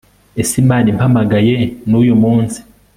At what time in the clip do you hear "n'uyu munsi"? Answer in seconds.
1.89-2.59